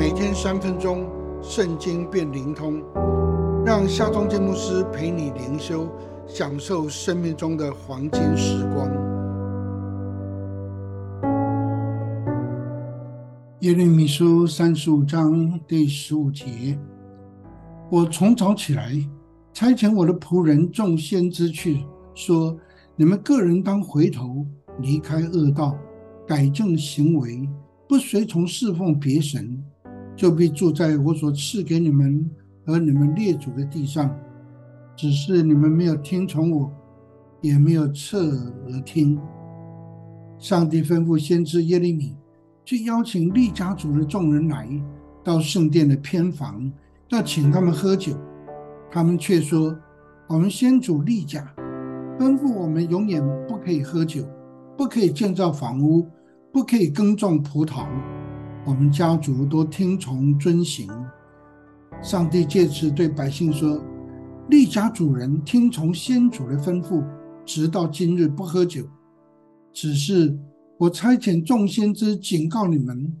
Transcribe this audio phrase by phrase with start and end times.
[0.00, 1.06] 每天三分钟，
[1.42, 2.82] 圣经变灵通，
[3.66, 5.86] 让夏忠建牧师陪你灵修，
[6.26, 8.88] 享受生命中的黄金时光。
[13.58, 16.78] 耶利米书三十五章第十五节：
[17.90, 18.94] 我从早起来，
[19.52, 22.56] 差遣我的仆人众先知去，说：
[22.96, 24.46] 你们个人当回头，
[24.78, 25.76] 离开恶道。
[26.26, 27.46] 改正行为，
[27.86, 29.59] 不随从侍奉别神，
[30.20, 32.30] 就必住在我所赐给你们
[32.66, 34.14] 和你们列祖的地上。
[34.94, 36.70] 只是你们没有听从我，
[37.40, 38.36] 也没有侧
[38.68, 39.18] 耳听。
[40.36, 42.14] 上帝吩咐先知耶利米
[42.66, 44.68] 去邀请利家族的众人来
[45.24, 46.70] 到圣殿的偏房，
[47.08, 48.12] 要请他们喝酒。
[48.90, 49.74] 他们却说
[50.28, 51.50] ：“我们先祖利家
[52.18, 54.22] 吩咐我们永远不可以喝酒，
[54.76, 56.06] 不可以建造房屋。”
[56.52, 57.86] 不可以耕种葡萄，
[58.70, 60.88] 我们家族都听从遵行。
[62.00, 63.82] 上帝借此对百姓说
[64.48, 67.04] ：“利家主人听从先祖的吩咐，
[67.44, 68.86] 直到今日不喝酒。
[69.72, 70.38] 只是
[70.78, 73.12] 我差遣众先知警告你们，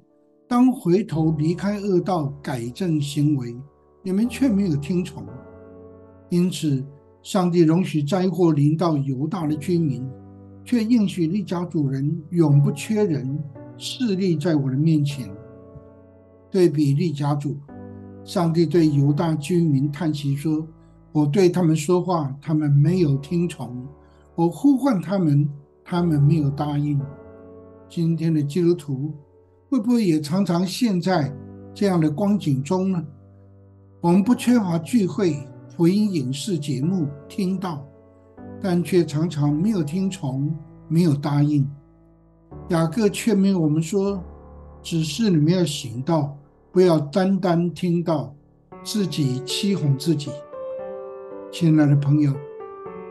[0.46, 3.52] 当回头离开恶道，改正行为，
[4.04, 5.26] 你们却没有听从。
[6.28, 6.84] 因此，
[7.24, 10.08] 上帝容许灾祸临到犹大的居民。”
[10.62, 13.36] 却应许利家主人永不缺人，
[13.76, 15.28] 势力在我的面前。
[16.50, 17.56] 对比利家主，
[18.24, 20.66] 上帝对犹大居民叹息说
[21.12, 23.68] ：“我对他们说话，他们没有听从；
[24.34, 25.48] 我呼唤他们，
[25.84, 27.00] 他们没有答应。”
[27.88, 29.14] 今天的基督徒
[29.68, 31.32] 会不会也常常陷在
[31.74, 33.04] 这样的光景中呢？
[34.00, 35.36] 我们不缺乏聚会、
[35.76, 37.84] 福音影视节目听到。
[38.62, 40.54] 但却常常没有听从，
[40.86, 41.66] 没有答应。
[42.68, 44.22] 雅各劝勉我们说
[44.84, 46.36] ：“只是你们要行道，
[46.72, 48.34] 不要单单听到，
[48.84, 50.30] 自己欺哄自己。”
[51.50, 52.32] 亲爱的朋友，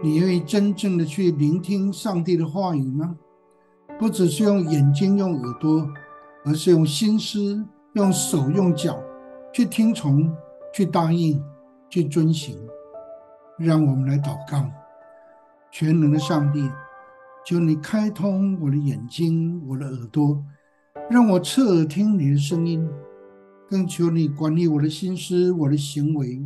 [0.01, 3.17] 你愿意真正的去聆听上帝的话语吗？
[3.99, 5.85] 不只是用眼睛、用耳朵，
[6.45, 7.61] 而是用心思、
[7.93, 8.97] 用手、用脚
[9.51, 10.33] 去听从、
[10.73, 11.43] 去答应、
[11.89, 12.57] 去遵行。
[13.57, 14.65] 让我们来祷告。
[15.69, 16.71] 全能的上帝，
[17.45, 20.41] 求你开通我的眼睛、我的耳朵，
[21.09, 22.87] 让我侧耳听你的声音；
[23.69, 26.41] 更求你管理我的心思、我的行为，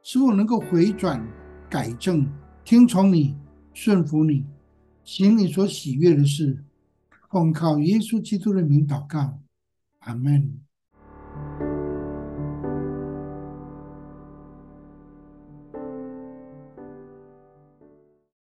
[0.00, 1.20] 使我能够回转、
[1.68, 2.24] 改正、
[2.64, 3.36] 听从你、
[3.74, 4.44] 顺服你，
[5.02, 6.62] 行你所喜悦的事。
[7.28, 9.40] 奉靠耶稣基督的名祷告，
[10.00, 10.60] 阿门。